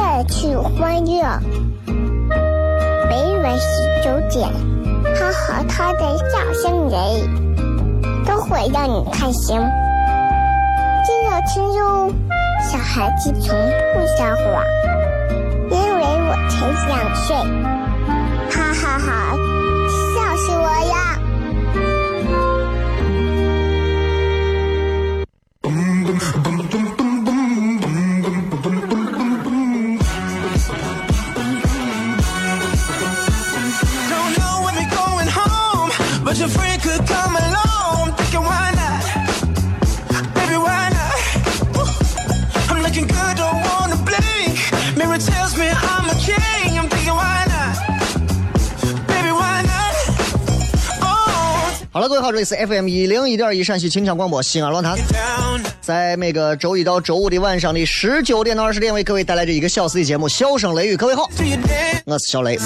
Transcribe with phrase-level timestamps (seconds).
[0.00, 1.22] 带去欢乐。
[3.10, 3.68] 每晚十
[4.02, 4.48] 九点，
[5.14, 6.98] 他和他的笑声人，
[8.24, 9.60] 都会让你开心。
[11.04, 12.10] 记得听哟，
[12.62, 13.54] 小孩子从
[13.92, 14.64] 不撒谎，
[15.70, 17.36] 因为我才两岁。
[18.50, 19.06] 哈哈哈，
[20.14, 20.96] 笑死我了！
[52.32, 54.96] 这里是 FM 一零一点一陕西秦腔广播西安论坛，
[55.80, 60.94] 在每个周一到周五的晚上的十九点到二十点，为各位带来这一个小时的节目《笑声雷雨》。
[60.96, 61.28] 各位好，
[62.04, 62.56] 我是小雷。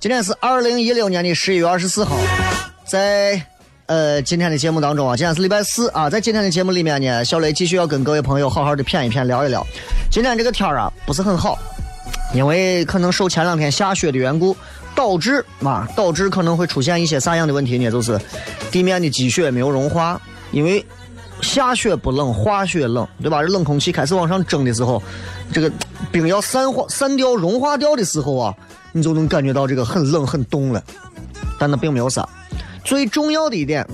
[0.00, 2.16] 今天是二零一六年的十一月二十四号，
[2.84, 3.40] 在
[3.86, 9.64] 呃今天的节目当中啊，今天是礼拜四啊，在今天的节目里面呢，小雷继续要跟各位朋友好好的谝一谝，聊一聊。
[10.10, 11.56] 今天这个天啊不是很好，
[12.34, 14.56] 因为可能受前两天下雪的缘故，
[14.98, 17.88] 导致啊导致可能会出现一些啥样的问题呢？
[17.88, 18.20] 就是
[18.72, 20.20] 地面的积雪没有融化，
[20.50, 20.84] 因为
[21.40, 23.40] 下雪不冷，化雪冷，对吧？
[23.40, 25.00] 这冷空气开始往上蒸的时候，
[25.52, 25.70] 这个
[26.10, 28.52] 冰要散化、散掉、融化掉的时候啊，
[28.90, 30.82] 你就能感觉到这个很冷、很冻了。
[31.60, 32.28] 但那并没有啥。
[32.82, 33.86] 最重要的一点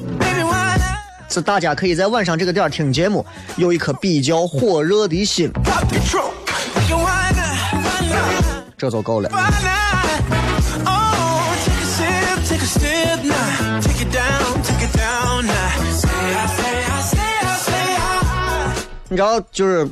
[1.28, 3.26] 是，大家可以在晚上这个点听节目，
[3.56, 5.52] 有一颗比较火热的心，
[8.78, 9.30] 这就够了。
[19.14, 19.88] 你知道，就是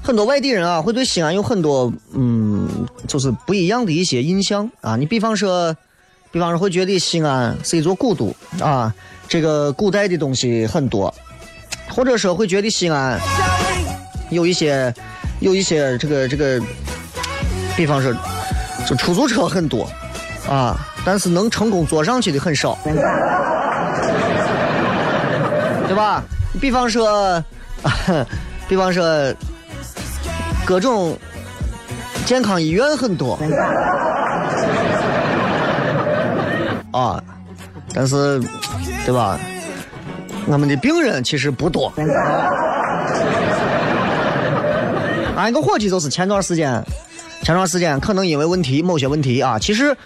[0.00, 4.94] 很多外地人啊，会对西安有很多嗯，就是不一样的一些印象啊。
[4.94, 5.74] 你比方说，
[6.30, 8.94] 比方说会觉得西安是一座古都啊，
[9.26, 11.12] 这个古代的东西很多，
[11.88, 13.18] 或者说会觉得西安
[14.30, 14.94] 有一些
[15.40, 16.62] 有一些这个这个，
[17.76, 18.14] 比方说，
[18.86, 19.84] 就出租车很多
[20.48, 22.78] 啊，但是能成功坐上去的很少，
[25.88, 26.22] 对吧？
[26.60, 27.42] 比方说，
[28.70, 29.34] 比方说，
[30.64, 31.18] 各种
[32.24, 33.36] 健康医院很多
[36.92, 37.20] 啊，
[37.92, 38.40] 但是，
[39.04, 39.36] 对吧？
[40.46, 41.92] 我们的病人其实不多。
[45.36, 46.80] 俺一个伙计就是前段时间，
[47.42, 49.96] 前段时间可能因为问题某些问题啊，其实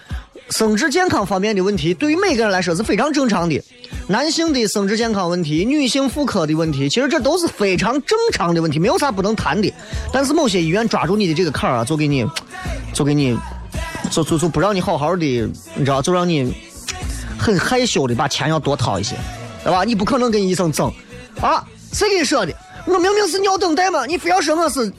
[0.49, 3.61] 生殖健康方面的问题对于每个人来说是非常正常的。
[4.07, 9.73] 男性的生殖健康问题，女性妇科的问题，其实这都是非常正常的问题，没有啥不能谈的。
[10.13, 12.25] 但是某些医院抓住你的这个坎儿啊，就给你，
[12.93, 13.35] 就给你，
[14.11, 15.25] 就就就不让你好好的，
[15.75, 16.53] 你知道，就让你
[17.39, 19.15] 很害羞的把钱要多掏一些，
[19.63, 19.83] 对吧？
[19.83, 20.91] 你不可能跟医生争
[21.41, 21.63] 啊！
[21.91, 22.53] 谁跟你说的？
[22.85, 24.93] 我明明是尿等待嘛，你非要说我是，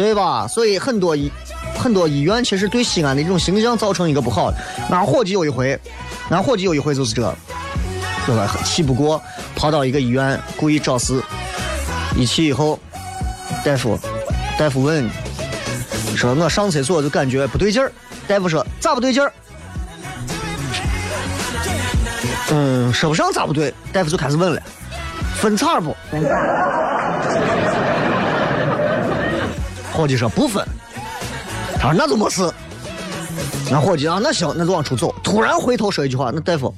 [0.00, 0.48] 对吧？
[0.48, 1.30] 所以很多医
[1.78, 4.50] 很多医院其实对西安的这种形象造成一个不好。
[4.88, 5.78] 俺伙计有一回，
[6.30, 7.22] 俺伙计有一回就是这，
[8.24, 8.50] 对吧？
[8.64, 9.22] 气不过，
[9.54, 11.22] 跑到一个医院故意找事，
[12.16, 12.78] 一去以后，
[13.62, 13.98] 大夫，
[14.58, 15.06] 大夫问，
[16.16, 17.92] 说我上厕所就感觉不对劲儿，
[18.26, 19.30] 大夫说咋不对劲儿？
[22.52, 24.62] 嗯，说不上咋不对，大夫就开始问了，
[25.36, 25.94] 分叉不？
[29.92, 30.64] 伙计说不分，
[31.78, 32.50] 他说那就没事。
[33.70, 35.14] 那伙计啊，那行，那就往出走。
[35.22, 36.74] 突然回头说一句话，那大夫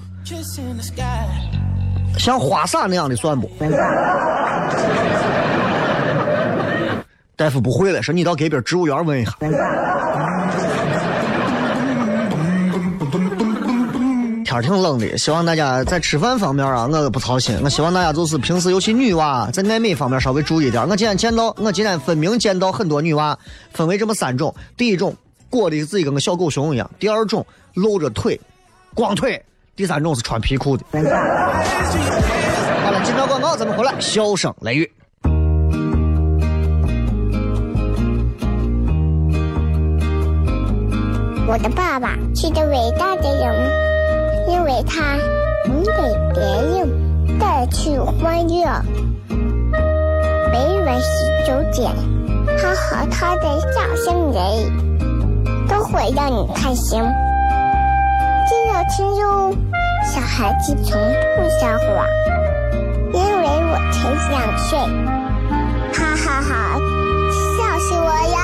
[2.18, 3.50] 像花洒那样的算不？
[7.34, 9.32] 大夫不会了，说你到隔壁植物园问一下。
[14.52, 17.56] 天挺冷的，希望大家在吃饭方面啊，我不操心。
[17.62, 20.86] 我希望大家就是平时尤其女娃在爱美方面稍微注意点。
[20.88, 23.38] 我今天见到，我今天分明见到很多女娃
[23.72, 25.14] 分为这么三种：第一种
[25.48, 28.38] 裹的自己跟个小狗熊一样；第二种露着腿，
[28.94, 29.40] 光腿；
[29.74, 30.84] 第三种是穿皮裤的。
[30.92, 34.92] 好了，今朝广告咱们回来，笑声雷雨。
[41.44, 44.01] 我的爸爸是个伟大的人，
[44.48, 45.16] 因为他
[45.66, 45.90] 能给
[46.34, 48.82] 别人带去欢乐。
[50.52, 51.06] 每晚十
[51.46, 51.90] 九点，
[52.58, 54.38] 他和他的笑声人，
[55.68, 57.00] 都会让你开心。
[58.48, 59.54] 记得听哟，
[60.04, 61.00] 小孩子从
[61.36, 62.06] 不撒谎，
[63.12, 64.78] 因为我才两岁。
[65.94, 66.52] 哈哈哈，
[67.56, 68.41] 笑死我了！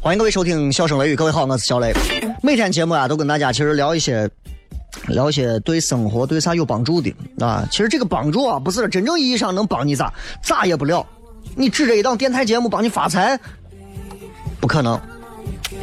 [0.00, 1.92] 欢迎各位收听《笑声雷雨》，各位好，我是小雷。
[2.42, 4.28] 每天节目啊，都跟大家其实聊一些，
[5.06, 7.66] 聊些对生活对啥有帮助的啊。
[7.70, 11.06] 其实这个帮助啊，不是真正意义上能帮你咋，咋也不了。
[11.54, 13.38] 你指着一档电台节目帮你发财，
[14.60, 15.00] 不可能。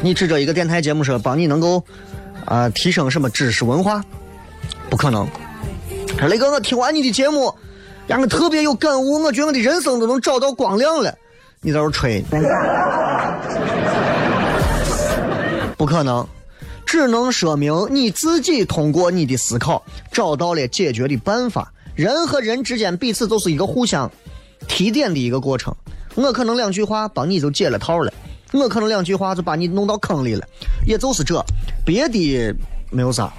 [0.01, 1.83] 你指着一个电台节目说帮你能够
[2.45, 4.03] 啊、提升什么知识文化，
[4.89, 5.27] 不可能。
[6.17, 7.53] 说雷哥，我听完你的节目，
[8.07, 11.13] 让我特别有感悟，我觉得我的人生都能找到光亮了。
[11.61, 12.23] 你在这吹。
[15.77, 16.25] 不可能，
[16.87, 21.71] 只能说明你自己通过你的思考找到了解决的办法。
[21.93, 24.09] 人和人之间彼此都是一个互相
[24.67, 25.75] 提点的一个过程。
[26.15, 28.13] 我可能两句话帮你就解了套了，
[28.53, 30.47] 我可能两句话就把你弄到坑里了，
[30.85, 31.43] 也就是这，
[31.85, 32.55] 别的
[32.89, 33.31] 没有啥。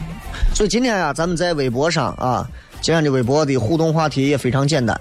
[0.55, 2.49] 所以今天啊，咱们在微博上啊，
[2.83, 5.01] 今天的微博的互动话题也非常简单，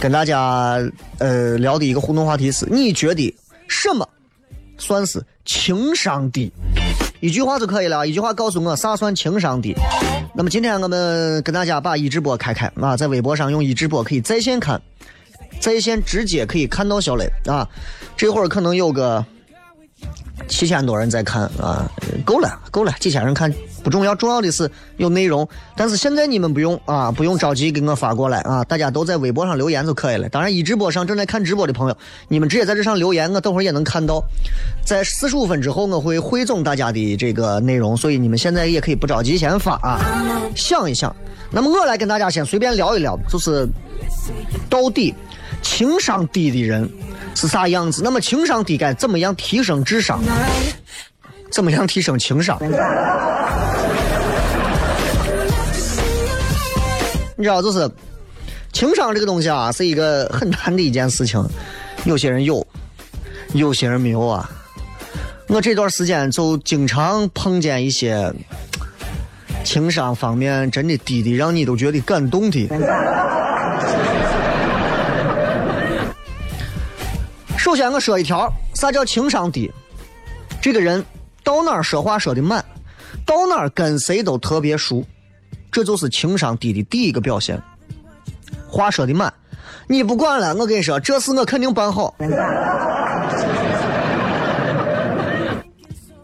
[0.00, 0.78] 跟大家
[1.18, 3.34] 呃聊的一个互动话题是：你觉得
[3.66, 4.08] 什么
[4.78, 6.52] 算是情商低？
[7.24, 9.74] 一句话就可以了，一句话告诉我啥算情商低。
[10.34, 14.78] 那么今天我们跟大家把一直播开开啊，在微博上用一直播可以在线看，
[15.58, 17.66] 在线直接可以看到小磊啊。
[18.14, 19.24] 这会儿可能有个
[20.48, 21.90] 七千多人在看啊，
[22.24, 23.52] 够了够了，几千人看
[23.82, 25.46] 不重要，重要的是有内容。
[25.76, 30.28] 但是现在你们不用啊，不用着急给我发过来啊，大家都在微博上留言就可以了。
[30.28, 31.96] 当然，一直播上正在看直播的朋友，
[32.28, 34.22] 你们直接在这上留言，我等会儿也能看到。
[34.84, 40.00] 在四十五分之后，我会汇总大家的这个内容，所以你们现在也可以不着急先发啊，
[40.54, 41.14] 想一想。
[41.50, 43.66] 那么我来跟大家先随便聊一聊，就是
[44.68, 45.14] 到底
[45.62, 46.88] 情商低的人
[47.34, 48.02] 是啥样子？
[48.02, 50.22] 那么情商低该怎么样提升智商？
[51.50, 52.58] 怎么样提升情商？
[57.36, 57.90] 你知道，就是
[58.72, 61.44] 情商这个东西啊，是一个很难的一件事情。
[62.04, 62.66] 有些人有，
[63.52, 64.50] 有些人没有啊。
[65.48, 68.32] 我这段时间就经常碰见一些
[69.62, 72.66] 情商方面真的低的，让你都觉得感动的。
[77.74, 79.68] 首先我说一条，啥叫情商低？
[80.62, 81.04] 这个人
[81.42, 82.64] 到哪儿说话说的满，
[83.26, 85.04] 到哪儿跟谁都特别熟，
[85.72, 87.60] 这就是情商低的第一个表现。
[88.68, 89.34] 话说的满，
[89.88, 92.14] 你不管了，我跟你说，这事我肯定办好。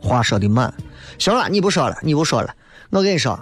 [0.01, 0.73] 话说的满，
[1.19, 2.55] 行了，你不说了，你不说了，
[2.91, 3.37] 我跟你说，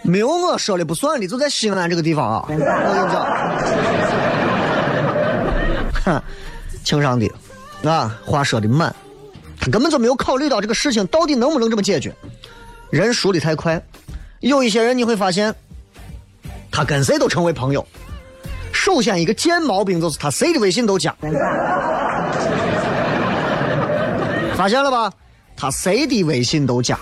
[0.00, 2.62] 没有我说了不算的，就在西安这个地方啊，我跟你
[3.12, 3.22] 讲，
[6.06, 6.22] 哼，
[6.84, 7.32] 情商低，
[7.82, 8.94] 啊，话说的满，
[9.72, 12.14] 根本就没有考虑到这个事情到底能不能这么解决。
[12.90, 13.82] 人熟的太快，
[14.40, 15.52] 有一些人你会发现，
[16.70, 17.84] 他跟谁都成为朋友。
[18.72, 21.16] 首先一个贱毛病就是他谁的微信都加，
[24.56, 25.12] 发现了吧？
[25.56, 26.98] 他谁的微信都加，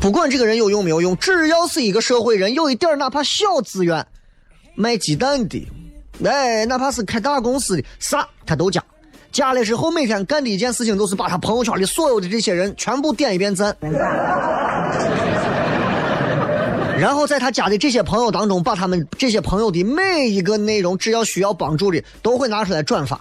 [0.00, 4.06] 不管这个人有用没有用，只要是一个社会人，有一点哪怕小资源，
[4.74, 5.66] 卖鸡蛋的，
[6.24, 8.82] 哎，哪怕是开大公司的，啥他都加。
[9.30, 13.76] 加了之后，每天干的一件事情都是把他朋友圈里所有的这些人全部点一遍赞，
[16.98, 23.20] 然后在他加的这些朋友当中，把他们这些朋友的每一个内容，只要需要帮助的，都会拿出来转发。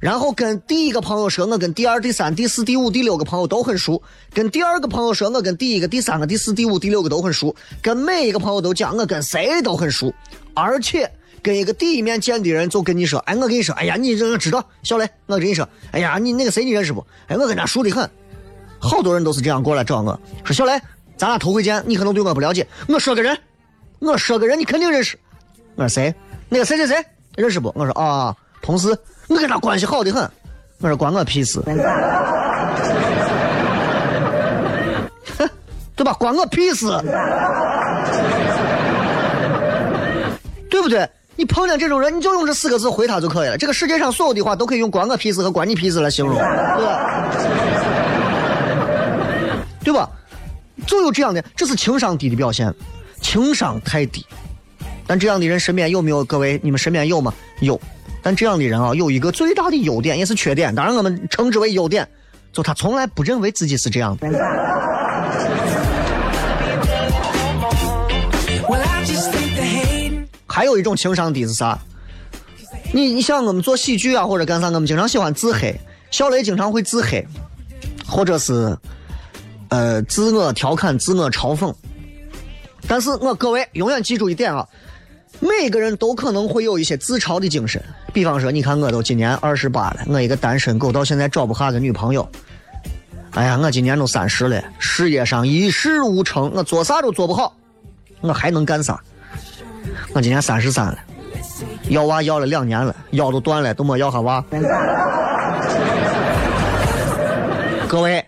[0.00, 4.02] 然后跟第一个朋友说我跟第二、第三、第四、第五、第六个朋友都很熟，
[4.34, 10.12] 跟第二个朋友说我跟第一个、第三个、第四、第五、第六个都很熟，跟每一个朋友都讲我跟谁都很熟，
[10.52, 11.10] 而且
[11.42, 17.06] 跟一个第一面见的人就跟你说，哎，我跟你说，哎呀，你这知道，小雷，我跟你说，哎呀，你那个谁你认识不？
[17.26, 18.08] 哎，我跟他熟的很，
[18.78, 20.80] 好多人都是这样过来找我说，小雷，
[21.16, 23.38] 咱俩头回见，你可能对我不了解，我说个人，
[23.98, 25.18] 我说个人，你肯定认识，
[25.76, 26.14] 我说谁？
[26.48, 27.04] 那个谁谁谁
[27.36, 27.72] 认识不？
[27.74, 28.96] 我说啊，同事，
[29.28, 30.30] 我跟他关系好的很。
[30.80, 31.60] 我说关我屁事，
[35.36, 35.50] 哼
[35.96, 36.12] 对吧？
[36.12, 36.86] 关我屁事，
[40.70, 41.08] 对不对？
[41.38, 43.56] 你碰见这种人，你就用这四个字回他就可以了。
[43.56, 46.42] 这个世界上所有的话都可以用“关我屁事”和“关你屁事”来形容，对
[46.84, 47.30] 吧？
[49.84, 50.10] 对吧？
[50.84, 52.74] 就有这样的，这是情商低的表现，
[53.20, 54.26] 情商太低。
[55.06, 56.24] 但这样的人身边有没有？
[56.24, 57.32] 各位，你们身边有吗？
[57.60, 57.80] 有。
[58.20, 60.74] 但这样的人啊，有一个最大的优点，也是缺点。
[60.74, 62.04] 当然，我们称之为优点，
[62.52, 64.26] 就他从来不认为自己是这样的。
[70.48, 71.78] 还有一种情商低是啥？
[72.92, 75.78] 你你像我们做喜剧啊，或者干啥，我们经常喜欢自黑。
[76.10, 77.24] 小雷经常会自黑，
[78.06, 78.76] 或者是
[79.68, 81.72] 呃自我调侃、自我嘲讽。
[82.88, 84.66] 但是我各位永远记住一点啊。
[85.40, 87.80] 每个人都可能会有一些自嘲的精神，
[88.12, 92.28] 比方说，你看我都今年二十八了，我一个单身狗到现在找不下个女朋友。
[93.32, 97.54] 哎呀，我今年都三十了，事业上一事无成，我做啥都做不好，
[98.20, 99.00] 我还能干啥？
[100.12, 100.98] 我今年三十三了，
[101.88, 104.44] 要娃要了两年了，腰都断了，都没要下娃。
[107.88, 108.24] 各位，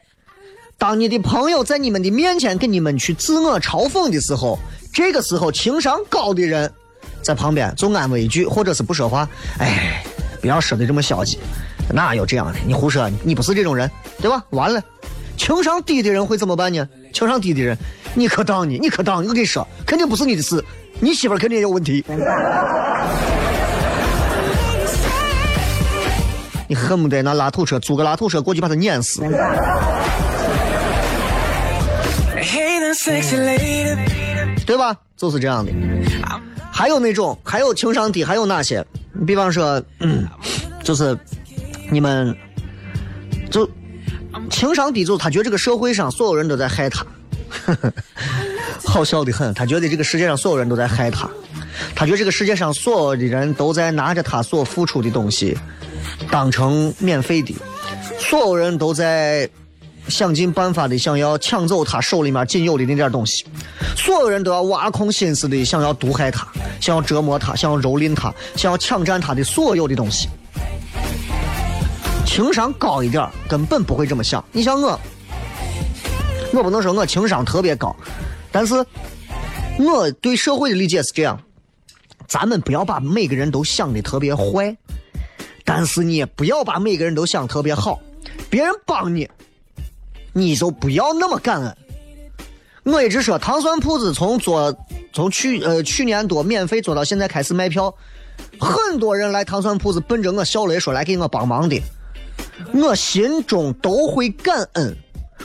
[0.79, 4.59] 当你的朋友在你们的面前跟你们去自我嘲讽的时候，
[4.93, 6.73] 这个时候情商高的人。
[7.23, 9.29] 在旁边就安慰一句，或者是不说话。
[9.59, 10.02] 哎，
[10.40, 11.38] 不要说的这么消极，
[11.93, 12.59] 哪有这样的？
[12.67, 13.90] 你胡说，你不是这种人，
[14.23, 14.43] 对吧？
[14.50, 14.83] 完了，
[15.37, 16.88] 情商低的人会怎么办呢？
[17.12, 17.76] 情商低的人，
[18.14, 20.64] 你可当你，你可当，我跟你说，肯定不是你的事，
[21.00, 22.04] 你媳妇肯定也有问题。
[26.69, 29.23] 你恨不得拿拉土车租个拉土车过去把他碾死。
[34.66, 34.97] 对吧？
[35.16, 35.73] 就是这样的。
[36.71, 38.87] 还有那种，还有情商低，还有哪些？
[39.12, 40.28] 你比方说，嗯，
[40.85, 41.19] 就是
[41.90, 42.35] 你们
[43.50, 43.69] 就
[44.49, 47.04] 情商低，就是他觉得这个社会上所有人都在害他，
[48.84, 49.52] 好笑的很。
[49.54, 51.28] 他觉得这个世界上所有人都在害他，
[51.94, 55.56] 他觉得这个世界上所有的人都在拿着他所付出的东西
[56.30, 57.54] 当成免费的，
[58.18, 59.49] 所有人都在。
[60.08, 63.44] 想尽办法的想要抢走他手里面仅有的那点东西，
[63.94, 66.49] 所有人都要挖空心思的想要毒害他，
[66.80, 70.28] 想要折磨他，想要蹂躏他，想要抢占他的所有的东西。
[72.26, 74.42] 情商高一点根本不会这么想。
[74.50, 74.99] 你像我，
[76.54, 77.94] 我不能说我情商特别高，
[78.52, 78.75] 但是
[79.78, 81.40] 我对社会的理解是这样：
[82.26, 84.76] 咱们不要把每个人都想的特别坏，
[85.64, 88.00] 但是你也不要把每个人都想特别好。
[88.49, 89.28] 别人帮你。
[90.33, 91.76] 你就不要那么感恩。
[92.85, 94.73] 我一直说糖蒜铺子从做
[95.12, 97.92] 从去呃去年多免费做到现在开始卖票，
[98.59, 101.83] 很多人来糖蒜铺子奔着我小雷说来给我帮忙的，
[102.73, 104.97] 我心中都会感恩。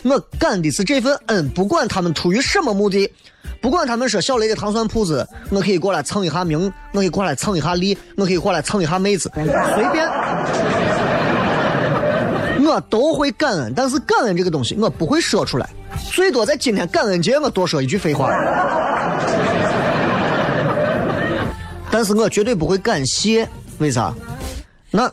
[0.06, 3.12] 我感的是这份恩，不管他们出于什么目的，
[3.60, 10.08] 不管他们说小雷的糖蒜铺子，我可以过来蹭一下名，我可以过来蹭一下利，我可以过来蹭一下妹子，随便。
[12.68, 15.68] 我都会感恩，但是感恩这个东西我不会说出来，
[16.12, 18.30] 最多在今天感恩节我多说一句废话。
[21.90, 24.14] 但是我绝对不会感谢，为啥？
[24.92, 25.12] 那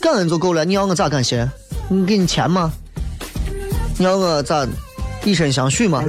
[0.00, 1.48] 感恩就够了，你要我咋感谢？
[1.88, 2.72] 你给你钱吗？
[3.96, 4.66] 你要我咋
[5.24, 6.02] 以身相许吗？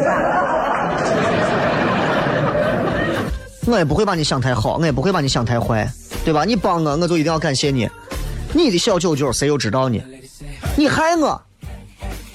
[3.68, 5.88] 我也不会把你想太好，我也不会把你想太坏，
[6.24, 6.44] 对吧？
[6.46, 7.90] 你帮我，我就一定要感谢你。
[8.54, 10.02] 你的小九九谁又知道呢？
[10.76, 11.40] 你害我，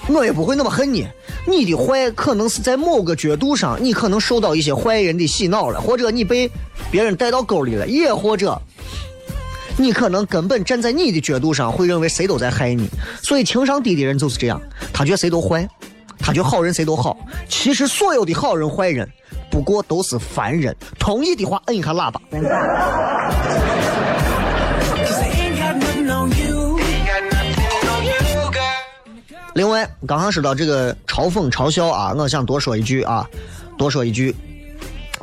[0.07, 1.07] 我也不会那么恨你。
[1.45, 6.49] 你的坏可能是在某个角度上，你可能受到一些坏人的洗脑了，或者你被
[6.89, 8.61] 别人带到沟里了，也或者
[9.77, 12.87] 你可能根本站在你的角度上，会认为谁都在害你。
[13.23, 14.61] 所以情商低的人就是这样，
[14.93, 15.67] 他觉得谁都坏，
[16.19, 17.17] 他觉得好人谁都好。
[17.49, 19.09] 其实所有的好人坏人，
[19.49, 20.75] 不过都是凡人。
[20.99, 22.21] 同意的话，摁一下喇叭。
[29.53, 33.27] 另外，刚刚说到这个嘲讽、嘲笑啊，我想多说一句啊，
[33.77, 34.33] 多说一句，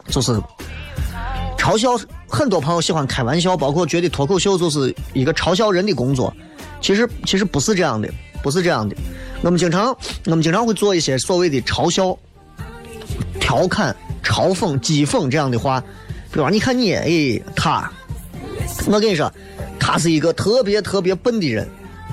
[0.08, 0.38] 就是
[1.68, 2.00] 嘲笑。
[2.26, 6.34] 很多朋友喜欢开玩笑，包括觉得脱口秀就是一个嘲笑人的工作。
[6.80, 8.10] 其实其实不是这样的，
[8.42, 8.96] 不是这样的。
[9.42, 9.94] 我们经常
[10.24, 12.16] 我们经常会做一些所谓的嘲笑、
[13.38, 17.92] 调侃、嘲讽、讥讽这样的话，比如说你看你，哎，他，
[18.86, 19.30] 我跟你说，
[19.78, 21.68] 他是一个特别特别笨的人，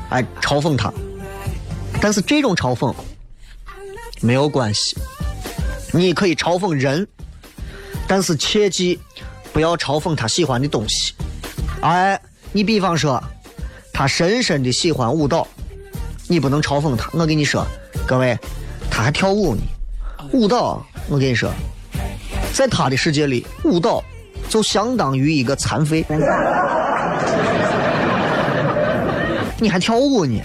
[0.09, 0.91] 哎，嘲讽他。
[2.01, 2.93] 但是这种嘲讽
[4.19, 4.97] 没有关系，
[5.93, 7.07] 你可以嘲讽人，
[8.05, 8.99] 但是切记
[9.55, 11.13] 不要嘲讽他喜欢的东西。
[11.79, 12.19] 哎，
[12.51, 13.23] 你比方说，
[13.93, 15.47] 他深深的喜欢舞蹈，
[16.27, 17.09] 你不能嘲讽他。
[17.13, 17.65] 我跟你说，
[18.05, 18.37] 各位，
[18.91, 19.61] 他还跳舞呢。
[20.33, 21.49] 舞蹈，我跟你说，
[22.53, 24.03] 在他的世界里，舞蹈
[24.49, 26.05] 就相当于一个残废。
[29.57, 30.37] 你还跳舞呢？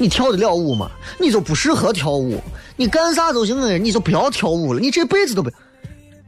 [0.00, 0.90] 你跳得了舞吗？
[1.20, 2.42] 你就不适合跳舞。
[2.74, 4.80] 你干啥都行，你就不要跳舞了。
[4.80, 5.50] 你这辈子都不，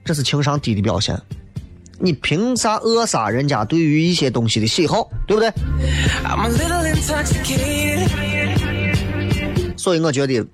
[0.05, 1.21] 这是情商低的表现。
[1.99, 5.49] 你凭啥扼杀人家对于一些东西的喜好，对不对
[6.25, 8.09] ？I'm a little intoxicated.
[9.77, 10.45] 所以我觉得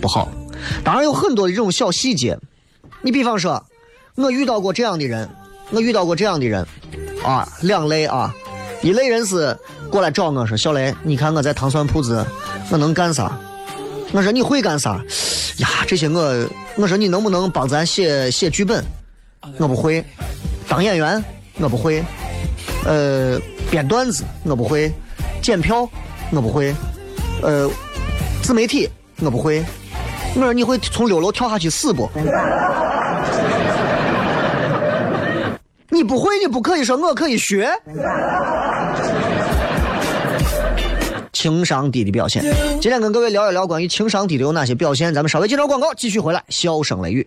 [0.00, 0.28] 不好。
[0.82, 2.38] 当然有很多的这种小细节，
[3.02, 3.64] 你比方说，
[4.16, 5.28] 我遇到过这样的人，
[5.70, 6.66] 我遇到过这样的人，
[7.22, 8.34] 啊，两类啊，
[8.82, 9.56] 一类人是
[9.90, 12.26] 过来找我说，小雷，你看我在糖蒜铺子，
[12.70, 13.38] 我能干啥？
[14.12, 15.02] 我说你会干啥？
[15.58, 18.84] 呀，这些我，我说你能不能帮咱写写剧本？
[19.58, 20.04] 我不会。
[20.68, 21.24] 当演员
[21.58, 22.04] 我不会，
[22.84, 24.92] 呃，编段子我不会，
[25.40, 25.88] 检票
[26.30, 26.74] 我不会，
[27.42, 27.68] 呃，
[28.42, 28.88] 自媒体
[29.20, 29.64] 我不会。
[30.34, 32.08] 我说你会从六楼跳下去死不？
[35.88, 37.70] 你不会，你不可以说我可以学。
[41.32, 42.42] 情商低的表现，
[42.80, 45.14] 今天跟各位聊一聊关于情商低的有哪些表现。
[45.14, 47.26] 咱们稍微介绍广告，继续回来，笑声雷雨。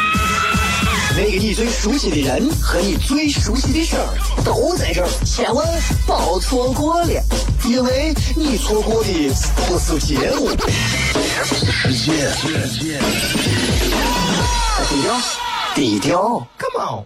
[1.13, 4.07] 那个你最熟悉的人和你最熟悉的事儿
[4.43, 5.67] 都在这儿，千万
[6.07, 7.23] 别错过了，
[7.65, 9.09] 因为你错过的
[9.67, 10.49] 不是节目，
[11.43, 12.31] 世界，
[14.87, 15.19] 低调，
[15.75, 17.03] 低调，Come on。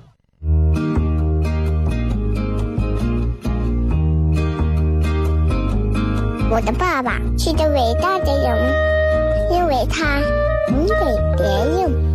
[6.52, 8.74] 我的爸爸是个伟大的人，
[9.52, 10.20] 因为他
[10.70, 10.94] 能给
[11.38, 12.15] 别人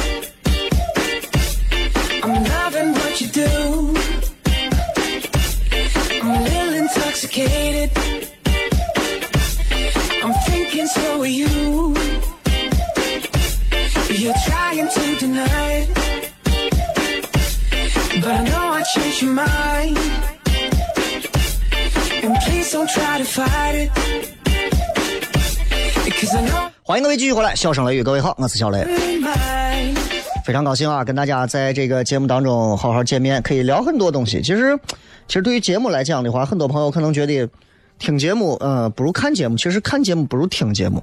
[26.91, 28.85] 欢迎各位继续回来，笑声雷雨，各位好，我是小雷。
[30.43, 34.41] 非常高兴啊，跟大家在这个节目当中好好见面，可以聊很多东西。
[34.41, 34.77] 其实，
[35.25, 37.47] 其实对于节目来讲的话，很多朋友可能觉得
[37.97, 39.55] 听节目，呃，不如看节目。
[39.55, 41.01] 其实看节目不如听节目。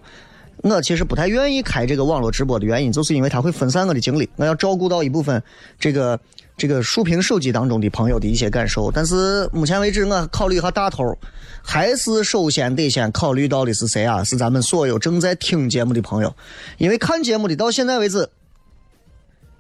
[0.58, 5.42] 我其实不太愿意开这个网络直播的原因，就是因为它会分散我的精力，我要照顾到一部分
[5.80, 6.20] 这个
[6.58, 8.90] 这个竖屏手机当中的朋友的一些感受。
[8.90, 11.16] 但是目前为止，我考虑一下大头，
[11.62, 14.22] 还是首先得先考虑到的是谁啊？
[14.24, 16.36] 是咱们所有正在听节目的朋友，
[16.76, 18.28] 因为看节目的到现在为止。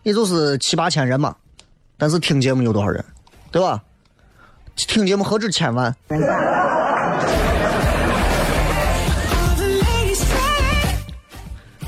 [0.04, 1.36] 也就是七八千人嘛，
[1.98, 3.04] 但是听节目有多少人，
[3.50, 3.82] 对吧？
[4.74, 5.94] 听节目何止千万？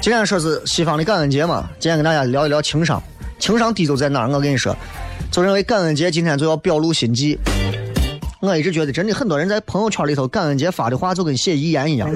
[0.02, 3.02] 今天说是西方的感恩节嘛，今天跟大家聊一聊情商。
[3.40, 4.29] 情商低就在哪儿？
[4.29, 4.76] 我跟你说，
[5.33, 7.37] 就认为感恩节今天就要表露心迹。
[8.40, 12.09] 我一直觉得，真的很多人在朋友圈里头感恩节发的话就跟写遗言一样。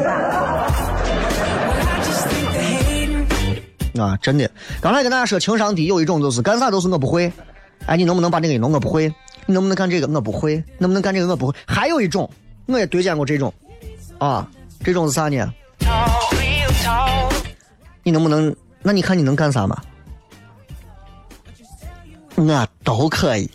[3.98, 4.50] 啊，真的。
[4.80, 7.32] 刚才跟大家说情商低，有一种就是干啥都是我不会，
[7.86, 8.72] 哎，你能不能把这个弄？
[8.72, 9.12] 我不会。
[9.46, 10.06] 你能不能干这个？
[10.08, 10.62] 我不会。
[10.78, 11.28] 能不能干这个？
[11.28, 11.54] 我不会。
[11.66, 12.28] 还有一种，
[12.66, 13.52] 我也对见过这种，
[14.18, 14.48] 啊，
[14.82, 15.52] 这种是啥呢？
[18.02, 18.54] 你能不能？
[18.82, 19.76] 那你看你能干啥嘛？
[22.36, 23.48] 我都可以，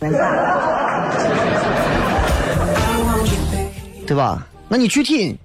[4.06, 4.46] 对吧？
[4.68, 5.36] 那你具体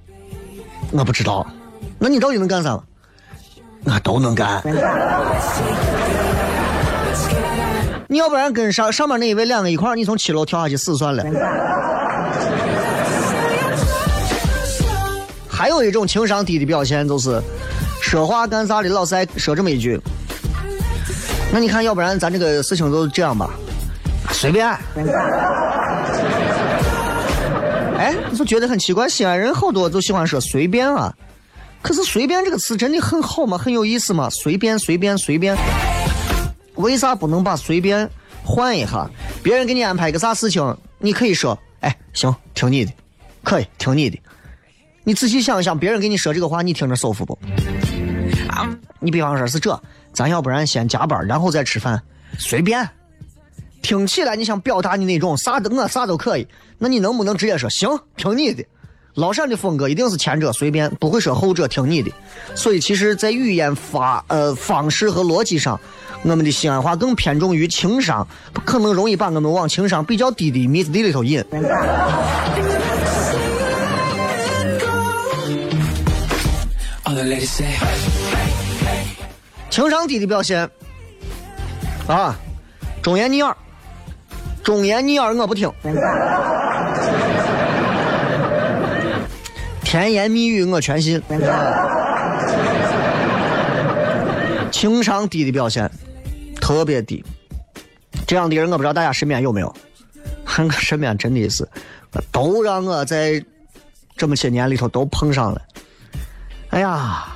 [0.92, 1.46] 我不知道，
[2.00, 2.80] 那你到底能干啥？
[3.84, 4.62] 我都能干。
[8.08, 11.24] 你要不然跟上上面那一位两个一块儿，你从七楼跳下去死算了。
[15.48, 17.42] 还有一种情商低的表现，就是
[18.02, 20.00] 说话干啥的老是爱说这么一句。
[21.56, 23.50] 那你看，要不然咱这个事情就这样吧，
[24.30, 24.68] 随便。
[27.98, 31.16] 哎，你就觉得很奇怪，西安人好多都喜欢说随便啊。
[31.82, 33.58] 可是“随便”这个词真的很好吗？
[33.58, 34.30] 很有意思吗？
[34.30, 35.56] 随便，随便，随便。
[36.74, 38.10] 为啥不能把“随便”
[38.44, 39.10] 换一下？
[39.42, 42.92] 别人给你安排个啥事情，你可以说：“哎，行，听你的，
[43.46, 44.20] 可以听你的。”
[45.08, 47.40] 你仔细想一想，别人给你说这个话，你听着舒服不？
[49.00, 49.80] 你比方说是这，
[50.16, 52.02] 咱要不然先加班，然后再吃饭，
[52.40, 52.90] 随便。
[53.82, 56.48] 听起来你想表达你那种啥都我啥都可以，
[56.80, 58.66] 那你能不能直接说行，听你的？
[59.14, 62.12] 老陕的风格一定是前者随便，不会说后者听你的。
[62.56, 65.80] 所以其实，在语言发呃方式和逻辑上，
[66.24, 68.28] 我们的西安话更偏重于情商，
[68.66, 71.44] 可能容易把我们往情商比较低的米子地里头引。
[79.76, 80.70] 情商低的表现
[82.08, 82.34] 啊，
[83.02, 83.54] 忠言逆耳，
[84.64, 85.70] 忠言逆耳我不听，
[89.84, 91.22] 甜言蜜语我全信，
[94.72, 95.92] 情商低的表现
[96.62, 97.22] 特别低，
[98.26, 99.76] 这样的人我不知道大家身边有没有，
[100.58, 101.68] 我 身边真的是。
[102.32, 103.44] 都让我在
[104.16, 105.62] 这么些年里头都碰上了。
[106.70, 107.35] 哎呀，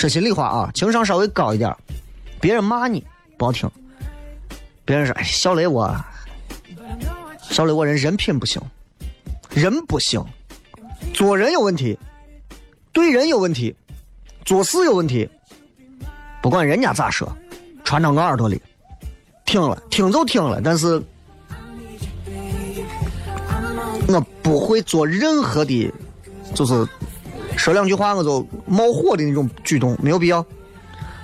[0.00, 1.76] 说心里话啊，情商稍微高一点，
[2.40, 3.04] 别人骂你
[3.36, 3.70] 不好听，
[4.82, 5.94] 别人说哎，小雷我，
[7.42, 8.62] 小雷我人人品不行，
[9.50, 10.24] 人不行，
[11.12, 11.98] 做人有问题，
[12.92, 13.76] 对人有问题，
[14.42, 15.28] 做事有问题，
[16.40, 17.30] 不管人家咋说，
[17.84, 18.58] 传到我耳朵里，
[19.44, 20.94] 听了听就听了，但是
[24.08, 25.92] 我不会做任何的，
[26.54, 26.88] 就是。
[27.60, 30.44] 说两句话我就冒火的那种举动没有必要，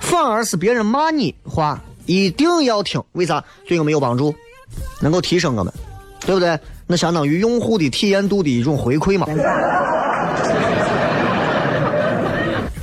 [0.00, 3.42] 反而是别人骂你话一定要听，为啥？
[3.66, 4.34] 对我们有帮助，
[5.00, 5.72] 能够提升我们，
[6.20, 6.58] 对不对？
[6.86, 9.26] 那相当于用户的体验度的一种回馈嘛。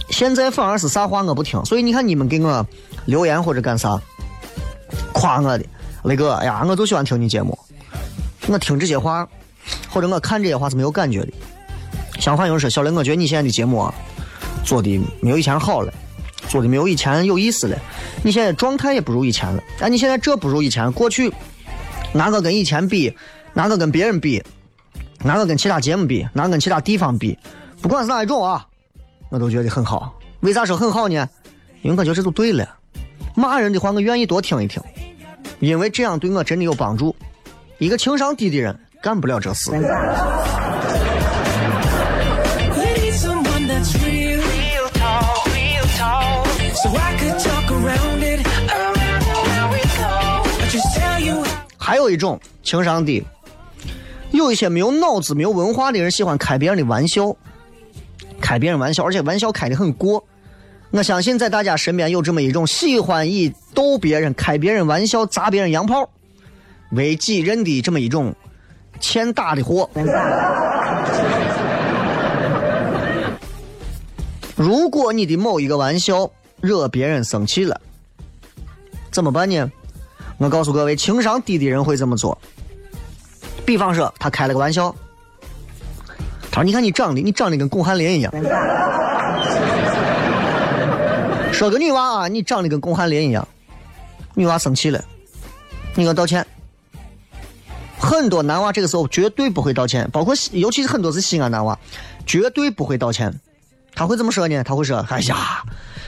[0.10, 2.66] 现在反而是啥话我不听，所以你看你们给我
[3.06, 4.02] 留言或者干啥
[5.14, 5.64] 夸我的，
[6.06, 7.58] 雷哥，哎呀，我就喜欢听你节目，
[8.48, 9.28] 我听这些话
[9.92, 11.32] 或者我看这些话是没有感觉的。
[12.24, 13.94] 相反，有人说：“小雷，我觉得你现在的节目啊，
[14.64, 15.94] 做的没有以前好了，
[16.48, 17.78] 做的没有以前有意思了。
[18.24, 19.62] 你现在状态也不如以前了。
[19.78, 21.30] 但你现在这不如以前，过去
[22.14, 23.14] 哪个跟以前比，
[23.52, 24.42] 哪个跟别人比，
[25.22, 27.38] 哪个跟其他节目比，哪个跟其他地方比，
[27.82, 28.66] 不管是哪一种啊，
[29.28, 30.18] 我都觉得很好。
[30.40, 31.28] 为啥说很好呢？
[31.82, 32.78] 因为我觉得这就对了。
[33.36, 34.82] 骂人的话，我愿意多听一听，
[35.60, 37.14] 因为这样对我真的有帮助。
[37.80, 39.72] 一个情商低的人干不了这事。”
[51.86, 53.22] 还有一种情商低，
[54.32, 57.36] 有一些没有脑子、没有文化的人喜欢开别人的玩笑，
[58.40, 60.24] 开别人玩笑，而且玩笑开的很过。
[60.92, 66.10] 我相信在大家身边有这么一种喜欢以逗别人、开别人玩笑、砸别人洋炮
[66.92, 68.34] 为己任的这么一种
[69.02, 69.90] 欠打的货。
[74.56, 77.82] 如果你的某一个玩笑惹别人生气了，
[79.12, 79.70] 怎么办呢？
[80.38, 82.38] 我告诉各位，情商低的人会这么做。
[83.66, 84.94] 比方说，他开了个玩笑，
[86.52, 88.34] 他说：“你看你长得，你长得跟巩汉林一样。
[91.54, 93.48] ”说个女娃啊，你长得跟巩汉林一样。
[94.34, 95.02] 女娃生气了，
[95.96, 96.46] 你给我道歉。
[97.98, 101.80] 很多男娃这个时候绝对不会道歉，包括尤其是很多是西安男娃，
[102.26, 103.40] 绝对不会道歉。
[103.96, 104.64] 他会怎么说呢？
[104.64, 105.64] 他会说：“哎呀。”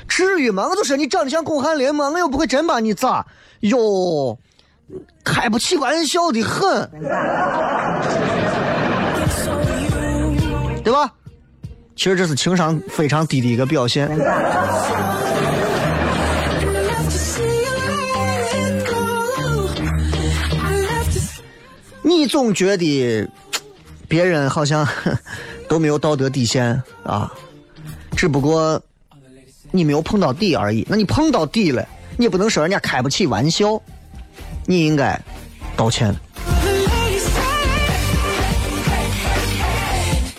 [0.08, 0.68] 至于吗？
[0.70, 2.10] 我就说你长得像巩汉林吗？
[2.10, 3.26] 我又不会真把你咋？
[3.62, 4.38] 哟，
[5.24, 6.90] 开不起玩笑的很，
[10.84, 11.12] 对吧？
[11.96, 14.10] 其实这是情商非常低的一个表现。
[22.02, 23.28] 你总觉得
[24.08, 24.88] 别人好像
[25.68, 27.32] 都没有道德底线啊，
[28.16, 28.82] 只不过。
[29.76, 31.86] 你没有碰到底而已，那你碰到底了，
[32.18, 33.82] 你也不能说人家开不起玩笑，
[34.66, 35.20] 你应该
[35.76, 36.16] 道歉。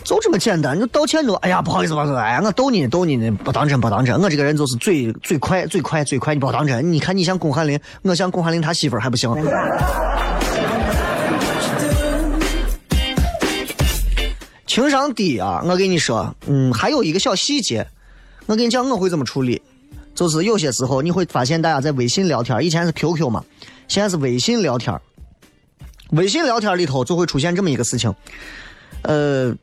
[0.02, 6.92] 就这么简单，就道歉就，哎呀，不好意思，不好意思，哎呀，我逗你逗你呢，不当真不当真，我这个人就是嘴嘴快嘴快嘴快，你不要当真。
[6.92, 9.30] 你看你像巩汉林，我像巩汉林他媳妇还不行。
[14.66, 15.62] 情商低啊！
[15.64, 17.86] 我跟你说，嗯，还有一个小细节，
[18.46, 19.60] 我跟你讲，我会怎么处理，
[20.14, 23.44] 就是有些时候你会发现，大家在微信聊天，以前是 QQ 嘛，
[23.88, 24.98] 现在是微信聊天，
[26.10, 28.14] 微信聊天里头就会出现这么一个事情，
[29.02, 29.54] 呃，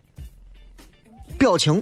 [1.37, 1.81] 表情。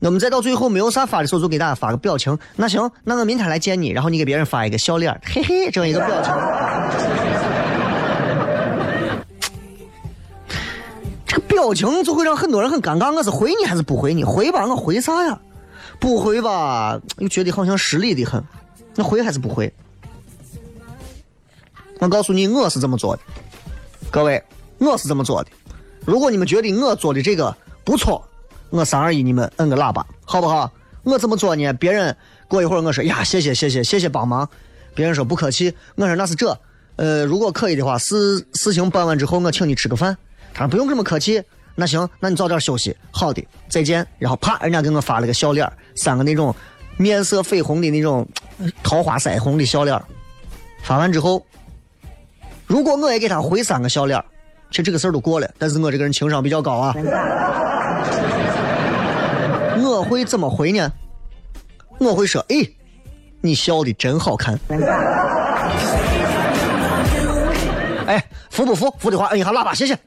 [0.00, 2.38] 我们再到最后没有啥发的时候，就给大家发个表情。
[2.54, 6.32] 那行，那我明天来见你，然后你给别人发一个笑脸，嘿嘿，这样一个表情。
[11.26, 13.12] 这个表情就会让很多人很尴尬。
[13.12, 14.22] 我是回你还是不回你？
[14.22, 15.36] 回吧，我回啥呀？
[15.98, 18.42] 不回吧，又觉得好像失礼的很。
[18.94, 19.72] 那回还是不回？
[21.98, 23.22] 我告诉你，我是这么做的。
[24.10, 24.42] 各位，
[24.78, 25.50] 我是这么做的。
[26.04, 28.26] 如果你们觉得我做的这个不错，
[28.70, 30.70] 我三二一，你们摁个喇叭，好不好？
[31.02, 31.72] 我怎么做呢？
[31.72, 34.48] 别人过一会儿我说呀，谢谢谢谢谢谢帮忙，
[34.94, 35.74] 别人说不客气。
[35.96, 36.58] 我说那是这，
[36.96, 40.16] 呃，如果可以的话，事事情办完之后，我请你吃个饭。
[40.54, 41.42] 他说不用这么客气。
[41.74, 42.96] 那行，那你早点休息。
[43.10, 44.06] 好的，再见。
[44.18, 46.54] 然后啪，人家给我发了个笑脸，三个那种
[46.96, 48.26] 面色绯红的那种
[48.82, 50.00] 桃花腮红的笑脸。
[50.82, 51.44] 发完之后，
[52.66, 54.24] 如果我也给他回三个笑脸，
[54.70, 55.50] 其实这个事儿都过了。
[55.58, 56.94] 但是我这个人情商比较高啊。
[59.80, 60.90] 我会怎么回呢？
[61.98, 62.56] 我会说：“哎，
[63.40, 64.58] 你笑的真好看。”
[68.06, 68.90] 哎，服不服？
[68.98, 69.98] 服的话摁一下喇叭，谢谢。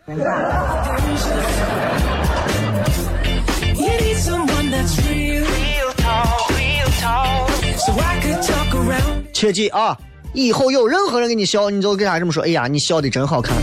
[9.33, 9.97] 切记啊！
[10.33, 13.55] 以后有任何人给你笑，你就给他这么说：“哎呀，你笑的真好看。”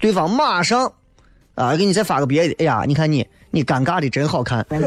[0.00, 0.90] 对方马上
[1.54, 4.80] 啊，给你再发个别的：“哎呀，你看你，你尴尬的真好看。”对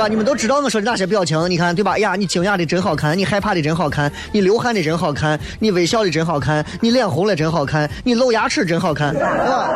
[0.00, 0.08] 吧？
[0.08, 1.50] 你们都知道我说的哪些表情？
[1.50, 1.92] 你看，对吧？
[1.92, 9.68] 哎呀，你惊讶的真好看，你害怕的真好看，你流汗的真好看，你微笑的真好看，你脸红了真好看，你露牙齿真好看，对吧？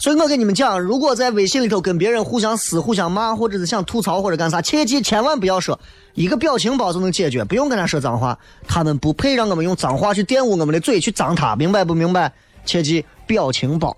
[0.00, 5.78] 所以我跟你们讲，如果在微信里头跟别人互相撕、互相骂，或者是想吐槽或者干啥，切记千万不要说
[6.14, 12.32] 一个表情包就能解决，不用跟他说脏话，他们不配让我们用脏话去玷污我们的嘴，去脏他，明白不明白？
[12.64, 13.94] 切记表情包，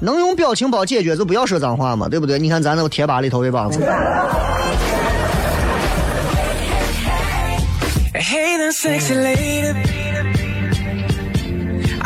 [0.00, 2.38] 能用表情包解决就不要说脏话嘛，对不对？
[2.38, 3.80] 你看咱那个贴吧里头的帮子。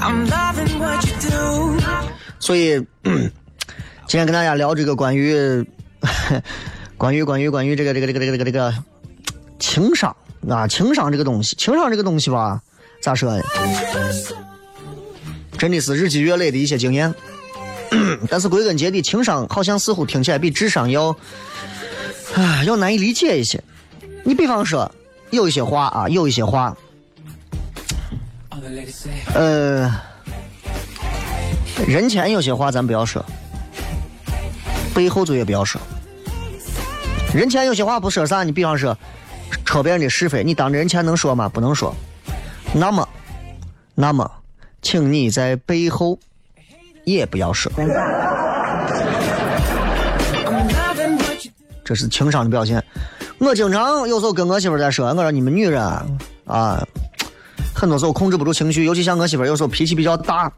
[0.02, 1.78] I'm loving what you do
[2.38, 5.64] 所以，今天跟大家聊这个关于
[6.96, 8.74] 关于关于关于这个这个这个这个这个这个
[9.58, 10.16] 情商
[10.48, 12.62] 啊，情商这个东西，情商这个东西吧，
[13.02, 13.42] 咋说呢？
[15.58, 17.14] 真的是日积月累的一些经验。
[18.30, 21.14] 但是归根结底，情商好像似乎听起来比智商要
[22.34, 23.62] 啊要难以理解一些。
[24.24, 24.90] 你比方说，
[25.28, 26.74] 有一些话啊，有一些话。
[29.34, 29.90] 呃，
[31.86, 33.24] 人前有些话咱不要说，
[34.94, 35.80] 背后就也不要说。
[37.32, 38.96] 人前有些话不说啥，你比方说
[39.64, 41.48] 扯别人的是非，你当着人前能说吗？
[41.48, 41.94] 不能说。
[42.72, 43.08] 那么，
[43.94, 44.30] 那么，
[44.82, 46.18] 请你在背后
[47.04, 47.70] 也不要说。
[51.84, 52.82] 这是情商的表现。
[53.38, 55.82] 我经常有时候跟我媳妇在说，我说你们女人
[56.44, 56.86] 啊。
[57.80, 60.52] 很多时候控制不住情绪，尤其像我媳妇有时候脾气比较大，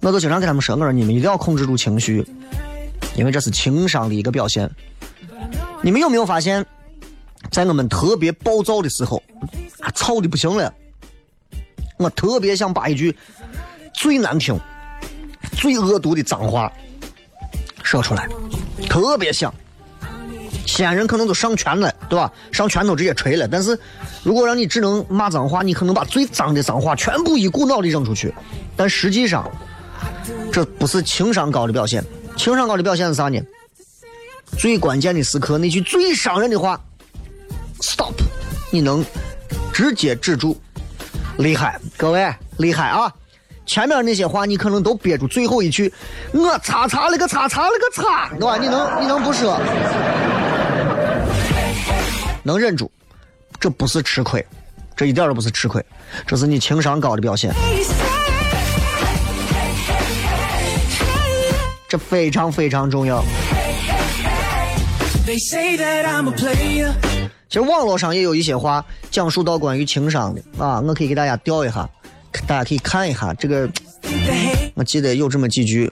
[0.00, 2.26] 我就经常跟他们说：“我说你们一定要控制住情绪，
[3.14, 4.68] 因为这是情商的一个表现。”
[5.82, 6.66] 你们有没有发现，
[7.52, 9.22] 在我们特别暴躁的时候，
[9.78, 10.74] 啊，吵的不行了，
[11.96, 13.16] 我特别想把一句
[13.94, 14.58] 最难听、
[15.52, 16.72] 最恶毒的脏话
[17.84, 18.28] 说出来，
[18.90, 19.54] 特别想。
[20.68, 22.30] 西安人可能都上拳了，对吧？
[22.52, 23.48] 上拳头直接锤了。
[23.48, 23.76] 但是，
[24.22, 28.32] 如果让你只能骂脏话，你可能把最脏的脏话全部一股脑的扔出去。
[28.76, 29.50] 但实际上，
[30.52, 32.04] 这不是情商高的表现。
[32.36, 33.40] 情商高的表现是啥呢？
[34.58, 36.78] 最关键的时刻，那句最伤人的话
[37.80, 38.14] ，stop，
[38.70, 39.04] 你能
[39.72, 40.56] 直接止住，
[41.38, 43.12] 厉害，各位厉害啊！
[43.66, 45.92] 前面那些话你可能都憋住最后一句，
[46.32, 48.56] 我擦擦了个擦擦了个擦，对吧？
[48.56, 49.60] 你能你能不说？
[52.42, 52.90] 能忍住，
[53.60, 54.44] 这不是吃亏，
[54.96, 55.84] 这一点都不是吃亏，
[56.26, 57.52] 这是你情商高的表现。
[61.88, 63.24] 这非常非常重要。
[67.48, 70.42] 其实网络上也有一些话讲述到关于情商的。
[70.58, 71.88] 啊，我可以给大家调一下，
[72.46, 73.68] 大家可以看一下这个
[74.74, 75.90] 我记得有这么几句，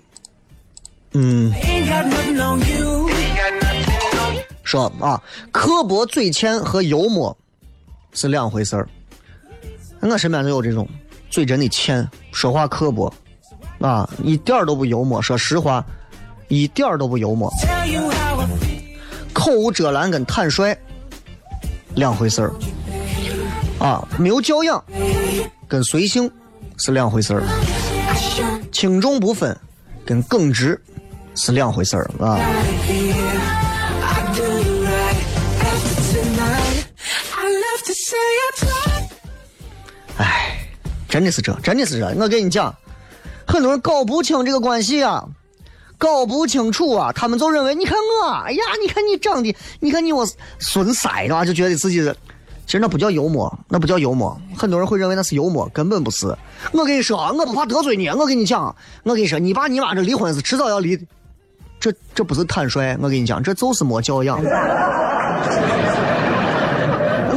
[1.12, 1.50] 嗯，
[4.66, 7.34] 说啊，刻薄嘴欠和幽默
[8.12, 8.88] 是两回事儿。
[10.00, 10.86] 我身边就有这种
[11.30, 13.12] 嘴真的欠，说话刻薄，
[13.80, 15.22] 啊，一点都不幽默。
[15.22, 15.84] 说实话，
[16.48, 17.48] 一点都不幽默。
[19.32, 20.76] 口无遮拦跟坦率
[21.94, 22.52] 两回事儿，
[23.78, 24.82] 啊，没有教养
[25.68, 26.28] 跟随性
[26.78, 27.42] 是两回事儿，
[28.72, 29.56] 轻重不分
[30.04, 30.80] 跟耿直
[31.36, 32.40] 是两回事儿啊。
[40.18, 40.58] 哎，
[41.08, 42.06] 真的是这，真的是这。
[42.18, 42.74] 我跟你讲，
[43.46, 45.26] 很多人搞不清这个关系啊，
[45.98, 50.26] 搞不清楚啊，他们就认为，你看我，哎呀，你看你长得，你看你我
[50.58, 52.00] 损色啊，就觉得自己，
[52.64, 54.40] 其实那不叫幽默，那不叫幽默。
[54.56, 56.26] 很多人会认为那是幽默，根本不是。
[56.72, 60.96] 我跟你说啊，我不怕得罪你，我跟你讲，我跟你说，你爸你妈这离婚是迟早要离，
[61.80, 64.40] 这这不是坦率，我跟你讲，这就是没教养。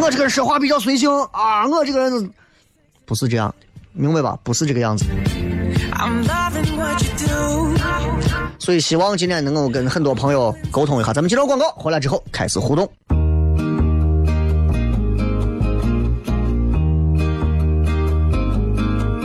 [0.02, 2.32] 我这个人说话比较随性啊，我这个人
[3.06, 3.56] 不是这样的，
[3.92, 4.38] 明白吧？
[4.44, 5.06] 不是这个样子。
[5.94, 7.78] I'm loving what you do.
[8.58, 11.12] 所以希望今天能够跟很多朋友沟通一下。
[11.12, 12.90] 咱们接着广告，回来之后开始互动。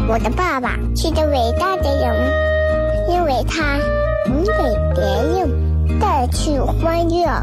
[0.07, 3.79] 我的爸爸是个伟大的人，因为他
[4.27, 4.53] 能给
[4.95, 5.05] 别
[5.39, 7.43] 人带去欢乐。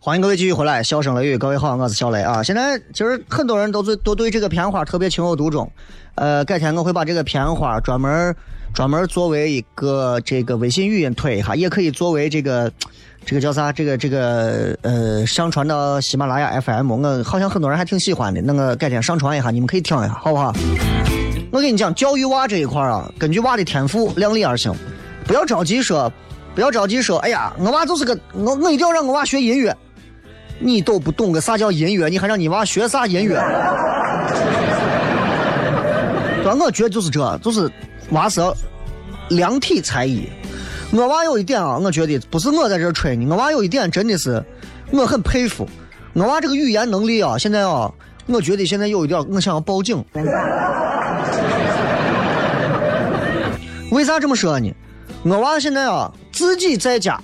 [0.00, 2.42] 欢迎各位继续回来，笑声雷雨，各位好，我是小雷啊。
[2.42, 5.70] 现在其实很多人都对都对这个片花特别情有独钟，
[6.16, 8.34] 呃，改天我会把这个片花专门
[8.74, 12.72] 专门作为一个这个微信语音推一下，也可以作为这个
[13.24, 20.52] 这个叫啥，这个这个呃上传到喜马拉雅 FM，我好像很多人还挺喜欢的，那个改天上传一下，你们可以听一下，好不好？
[21.52, 24.74] 我跟你讲，教育娃这一块儿啊，根据娃的天赋量力而行，
[25.24, 26.12] 不要着急说，
[26.54, 29.74] 不要着急说，哎呀，我娃就是个我我一定要让我娃学音乐，
[30.58, 33.34] 你都不懂个啥叫音乐，你还让你娃学啥音乐？
[36.44, 36.52] 对？
[36.54, 37.70] 我觉得就是这，就是
[38.10, 38.54] 娃是要
[39.30, 40.28] 量体裁衣。
[40.92, 44.44] 我娃有一点啊，我觉得不是我在这吹你，我娃有一点真的是
[44.90, 45.66] 我很佩服，
[46.12, 47.90] 我娃这个语言能力啊，现在啊，
[48.26, 50.04] 我觉得现在有一点我想要报警。
[53.90, 54.70] 为啥这么说呢？
[55.24, 57.22] 我娃现在啊，自己在家，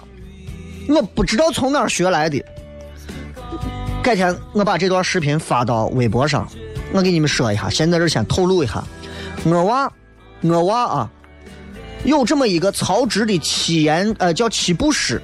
[0.88, 2.44] 我不知道从哪儿学来的。
[4.02, 6.48] 改天我把这段视频发到微博上，
[6.92, 8.84] 我给你们说一下，先在这先透露一下，
[9.44, 9.92] 我娃，
[10.42, 11.10] 我娃啊，
[12.04, 15.20] 有这么一个曹植的七言，呃，叫七步诗：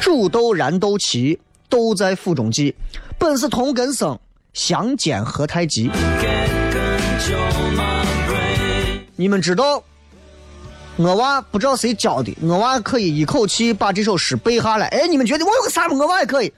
[0.00, 2.74] 煮豆燃豆萁，豆在釜中泣。
[3.18, 4.16] 本是同根生，
[4.52, 5.90] 相煎何太急。
[9.16, 9.82] 你们知道，
[10.98, 14.88] 我娃不知道谁教的，我娃可以一口气把这首诗背下来。
[14.88, 15.94] 哎，你们觉得我有个啥吗？
[15.96, 16.52] 我娃也可以，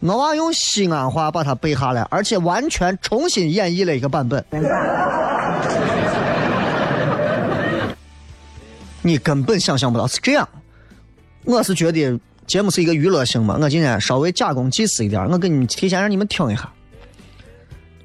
[0.00, 4.44] 我娃用西安话把它背下来，而且完全重新演绎了一个版本。
[9.00, 10.46] 你根本想象不到是这样。
[11.44, 16.70] 我是觉得节目是一个娱乐性嘛，我今天稍微假公济私一点，我给你们提前让你们听一下。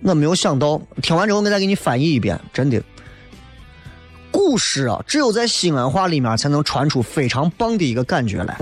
[0.04, 2.82] 我没有想到，听完之后我再给你翻译一遍，真的。
[4.42, 8.58] 古诗啊，只有在西安话里面才能传出非常棒的一个感觉来。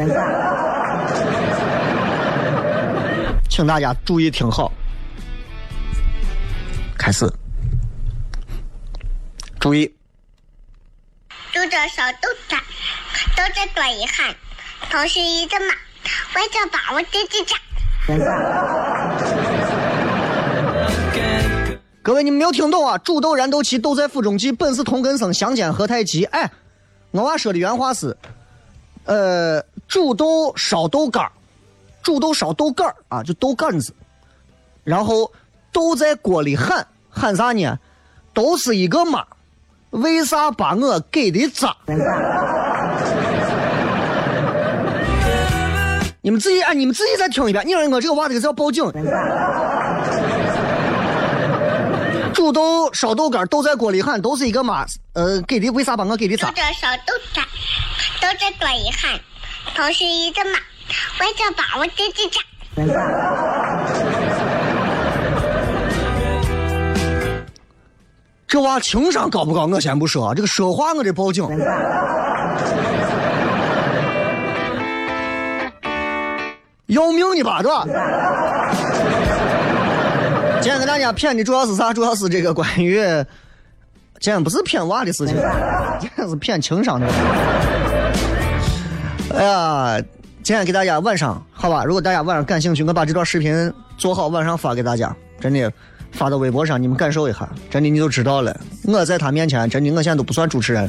[3.50, 4.72] 请大家注意听好，
[6.98, 7.32] 开始，
[9.60, 9.92] 注意。
[11.54, 12.56] 拄着小豆子，
[13.36, 14.36] 豆子多遗憾，
[14.92, 15.74] 头是一个马，
[16.36, 17.58] 为着把我自己长。
[22.10, 22.98] 各位，你们没有听懂啊？
[22.98, 24.52] 煮豆燃豆萁，豆在釜中泣。
[24.52, 26.24] 本是同根生，相煎何太急。
[26.24, 26.50] 哎，
[27.12, 28.18] 我娃说的原话是，
[29.06, 31.32] 呃，煮豆烧豆干儿
[32.02, 33.94] 煮豆烧豆干儿啊，就豆干子。
[34.84, 35.32] 然后
[35.72, 37.78] 豆在锅里喊喊啥呢？
[38.34, 39.24] 都是一个妈，
[39.92, 41.76] 为啥把我给的渣？
[46.22, 47.64] 你们自己哎，你们自己再听一遍。
[47.68, 48.84] 你说我这个娃这个是要报警。
[52.40, 54.86] 煮豆烧豆干，豆在锅里喊，都是一个妈。
[55.12, 56.48] 呃，给的为啥把我给的砸？
[56.48, 57.44] 煮着烧豆干，
[58.22, 59.20] 豆在锅里喊，
[59.76, 60.52] 都是一个妈。
[61.20, 62.40] 为啥把我给的砸？
[68.48, 69.66] 这娃情商高不高？
[69.66, 71.46] 我先不说，这个说话我得报警。
[76.88, 77.86] 要命你吧，对吧？
[80.70, 81.92] 今天给大家骗的主要是啥？
[81.92, 83.02] 主要是这个关于，
[84.20, 85.36] 今天不是骗娃的事情，
[86.00, 87.08] 今天是骗情商的。
[89.34, 90.00] 哎呀，
[90.44, 91.84] 今天给大家晚上好吧？
[91.84, 95.74] 如果大家晚上感兴趣，我把这段视频做好，晚上发给大家，真的
[96.12, 98.56] 发到微博上，你们感受一下，真的你就知道了。
[98.84, 100.88] 我在他面前，真的我现在都不算主持人。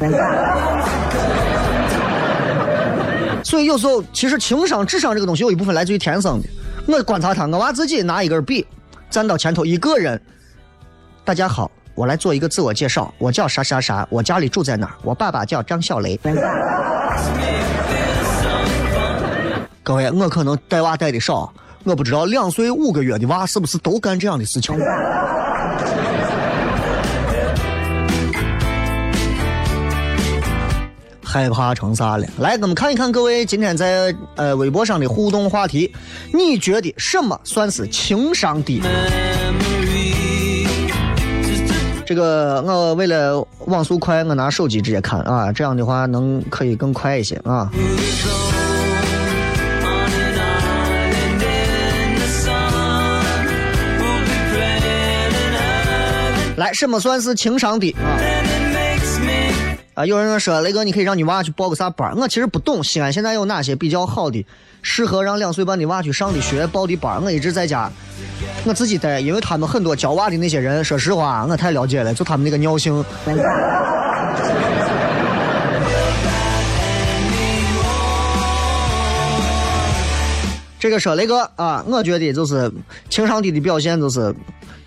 [3.42, 6.48] 所以有时候，其实情商、智商这个东西有一部分来自于天生的。
[6.86, 8.66] 我观察他，我娃自己拿一根笔，
[9.10, 10.20] 站到前头，一个人。
[11.24, 16.18] 大家好，我来做一个自我介绍，我叫啥啥啥，我家里住在哪，我爸爸叫张小雷。
[19.82, 21.52] 各位，我可能带娃带的少，
[21.82, 24.78] 我不知道两岁五个月的娃是不是都干这样的事情。
[31.30, 32.26] 害怕成啥了？
[32.40, 35.94] 来，我们看一看各位今天在呃微博上的互动话题，
[36.34, 38.82] 你觉得什么算是情商低？
[42.04, 47.70] 这个我为了网速快，我拿手机直接看啊，这样的话能可以更快一些啊。
[56.56, 58.18] 来，什么算是情商低啊？
[59.94, 62.16] 啊，有人说雷哥，你可以让你娃去报个啥班？
[62.16, 64.46] 我其实不懂西安现在有哪些比较好的、
[64.82, 67.20] 适合让两岁半的娃去上的学报的班。
[67.22, 67.90] 我一直在家，
[68.64, 73.04] 我自己带，因为他们很多教娃的那些人，说实话，我太了解了，就他们那个尿性。
[80.78, 82.72] 这个说雷哥啊，我觉得就是
[83.10, 84.34] 情商低的表现，就是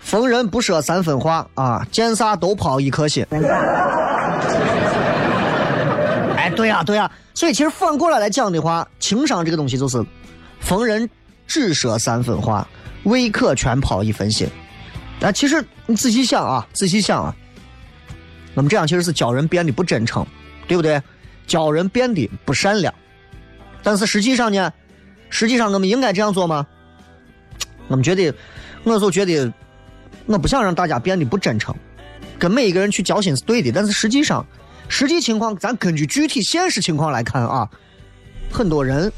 [0.00, 3.24] 逢人不说三分话啊，见啥都抛一颗心。
[6.44, 10.04] 哎，对呀， 对呀，所以其实反过来来讲的话，情商这个东西就是
[10.60, 11.08] 逢人
[11.46, 12.68] 只说三分话，
[13.04, 14.46] 未可全抛一分心。
[15.18, 17.34] 但其实你仔细想啊，仔细想啊，
[18.54, 20.26] 那么这样其实是教人变得不真诚，
[20.68, 21.00] 对不对？
[21.46, 22.92] 教人变得不善良。
[23.82, 24.72] 但是实际上呢？
[25.30, 26.64] 实际上，我们应该这样做吗？
[27.88, 28.32] 我们觉得，
[28.84, 29.52] 我就觉得，
[30.26, 31.74] 我不想让大家变得不真诚，
[32.38, 33.72] 跟每一个人去交心是对的。
[33.72, 34.46] 但是实际上，
[34.96, 37.68] 实际情况，咱根据具体现实情况来看啊，
[38.48, 39.12] 很多人，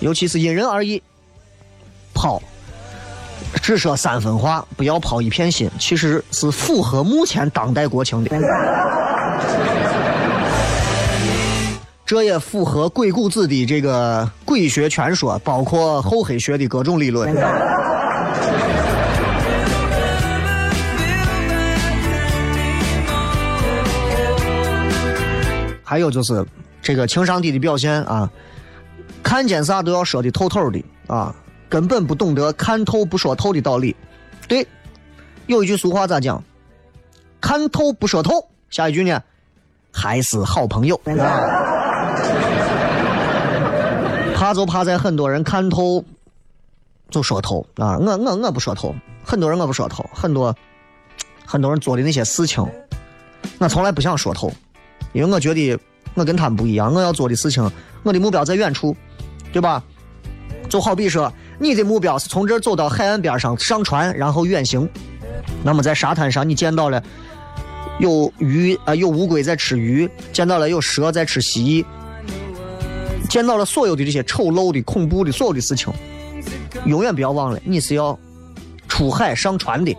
[0.00, 1.02] 尤其是因人而异，
[2.12, 2.38] 抛
[3.62, 8.30] 只说三分话，不要抛一片心，其实是符合目前当代国情的。
[12.04, 17.34] 这也符合鬼谷子的这个鬼学全说，包括厚黑学的各种理论。
[25.88, 26.44] 还有就是
[26.82, 28.28] 这个情商低的表现啊，
[29.22, 31.32] 看见啥都要说的透透的啊，
[31.68, 33.94] 根本不懂得看透不说透的道理。
[34.48, 34.66] 对，
[35.46, 36.42] 有一句俗话咋讲？
[37.40, 39.22] 看透不说透，下一句呢？
[39.92, 41.00] 还是好朋友。
[44.34, 46.04] 怕就怕在很多人看透
[47.10, 47.96] 就说透啊！
[47.98, 48.92] 我我我不说透，
[49.24, 50.52] 很多人我不说透，很多
[51.44, 52.66] 很多人做的那些事情，
[53.58, 54.52] 我从来不想说透，
[55.16, 55.78] 因为我觉得
[56.14, 57.68] 我跟他们不一样，我要做的事情，
[58.02, 58.94] 我的目标在远处，
[59.50, 59.82] 对吧？
[60.68, 64.86] 就好比说，你的目标是从这儿走到海岸边上上船，然后远行，
[65.64, 67.02] 那么在沙滩上你见到了
[67.98, 71.84] 有鱼啊，有乌龟在吃鱼，见到了有蛇在吃蜥蜴。
[73.28, 75.92] 见到了所有的这些丑陋的、恐怖的所有的事情，
[76.84, 78.16] 永远不要忘了，你是要
[78.86, 79.96] 出海上船的，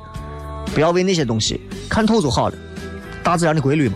[0.74, 1.60] 不要为那些东西
[1.90, 2.56] 看透就好了。
[3.24, 3.96] 大自然的规律嘛。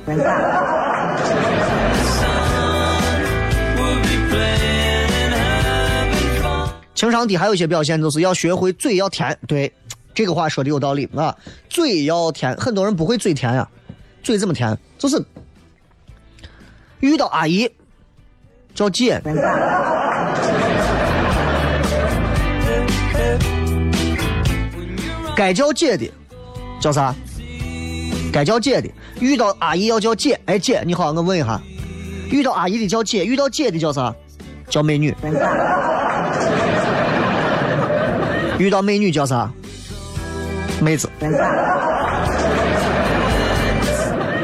[7.02, 9.36] 情商低还有一些表现，就是要学会嘴要甜。
[9.48, 9.74] 对，
[10.14, 11.36] 这个话说的有道理啊，
[11.68, 12.56] 嘴要甜。
[12.58, 13.68] 很多人不会嘴甜呀，
[14.22, 14.78] 嘴怎么甜？
[15.00, 15.20] 就是
[17.00, 17.68] 遇到阿姨。
[18.76, 19.20] 叫姐，
[25.36, 26.08] 该叫姐的
[26.80, 27.16] 叫啥？
[28.32, 28.88] 该叫姐的；
[29.20, 30.40] 遇到阿姨要叫姐。
[30.46, 31.60] 哎，姐你好，我问一下，
[32.30, 34.16] 遇到阿姨的叫姐，遇到姐的叫啥？
[34.70, 35.14] 叫美女。
[38.62, 39.52] 遇到美女叫啥？
[40.80, 41.10] 妹子。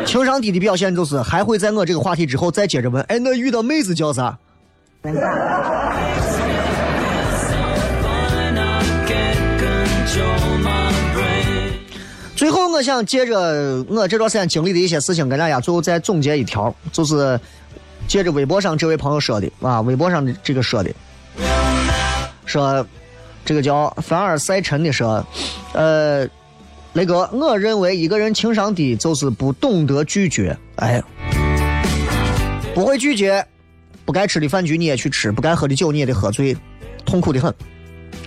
[0.05, 4.35] 情商低的表现就是还会在我这个话题之后再接着问，哎，那遇到妹子叫啥？
[12.35, 17.39] 最后，我想借着我这段时间经历的一些事情，跟大家最后再总结一条，就是
[18.07, 20.89] 借着微博上这位朋友说的啊，微博上的这个说的，
[22.45, 22.83] 说
[23.47, 25.25] 这个叫凡尔赛尘的说，
[25.71, 26.27] 呃，
[26.91, 31.01] 雷哥，我认为一个人情商低就是不懂得拒绝，哎，
[32.75, 33.47] 不会拒绝，
[34.03, 36.57] 不该吃的饭局你也去吃，不该喝的酒你也得喝醉，
[37.05, 37.53] 痛苦的很。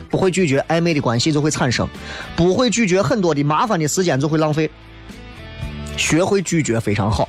[0.09, 1.87] 不会拒绝暧昧的关系就会产生，
[2.35, 4.71] 不会拒绝很多的麻烦的时间就会浪费。
[5.99, 7.29] 学会拒绝非常好。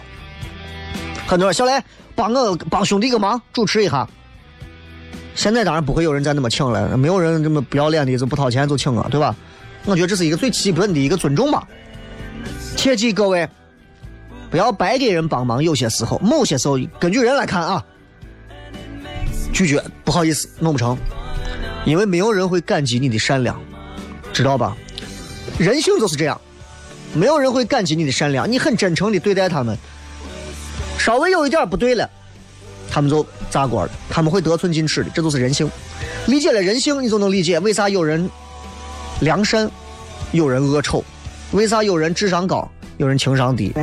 [1.28, 1.74] 很多人小雷
[2.16, 4.08] 帮我帮兄弟个忙，主持一下。
[5.36, 9.36] 现在当然不会有人再那么请了，没有人这么不要脸的就不掏钱就请了，对吧？
[9.86, 11.68] 我觉得这是一个最基本的一个尊重吧。
[12.76, 13.50] 切记各位，
[14.50, 15.64] 不要白给人帮忙。
[15.64, 17.86] 有些时候，某些时候，根据人来看啊，
[19.52, 20.98] 拒绝不好意思，弄不成。
[21.84, 23.60] 因为没有人会感激你的善良，
[24.32, 24.78] 知道吧？
[25.58, 26.40] 人性就是这样，
[27.14, 28.50] 没有人会感激你的善良。
[28.50, 29.76] 你很真诚的对待他们，
[31.00, 32.08] 稍微有一点不对了，
[32.92, 35.68] 他们就炸锅了，他们会得寸进尺的，这就是人性。
[36.28, 38.30] 理解了人性，你就能理解为啥有人
[39.22, 39.72] 良善，
[40.32, 41.04] 有人恶丑，
[41.52, 43.74] 为啥有人智商高，有人情商低。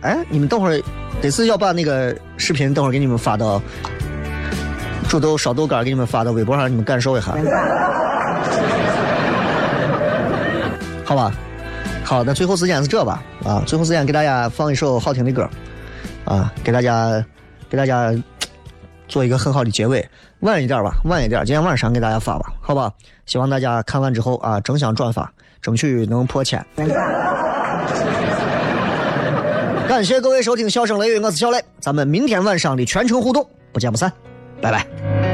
[0.00, 0.80] 哎，你们等会儿。
[1.22, 3.62] 这次要把那个视频等会儿给你们发到
[5.08, 7.34] 煮豆烧豆干，给你们发到微博上，你们感受一下，
[11.02, 11.32] 好吧？
[12.04, 13.22] 好，那最后时间是这吧？
[13.44, 15.48] 啊，最后时间给大家放一首好听的歌，
[16.24, 17.24] 啊，给大家
[17.68, 18.14] 给大家
[19.08, 20.06] 做一个很好的结尾，
[20.40, 22.92] 晚一点吧，晚一点，今天晚上给大家发吧，好吧？
[23.26, 25.32] 希望大家看完之后啊，争相转发，
[25.62, 26.64] 争取能破千。
[29.88, 34.12] 感谢各位收听《笑声雷雨》，我是小雷，咱们明天晚上的全程互动不见不散，
[34.60, 35.33] 拜拜。